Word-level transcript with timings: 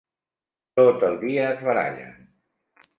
Tot 0.79 1.05
el 1.11 1.19
dia 1.27 1.47
es 1.53 1.63
barallen. 1.71 2.21